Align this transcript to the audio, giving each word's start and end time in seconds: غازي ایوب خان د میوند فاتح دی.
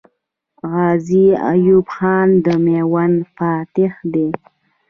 غازي 0.71 1.25
ایوب 1.51 1.85
خان 1.95 2.29
د 2.45 2.47
میوند 2.65 3.17
فاتح 3.35 3.93
دی. 4.13 4.27